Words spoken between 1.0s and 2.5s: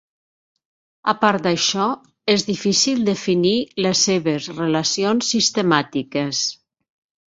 A part d'això, és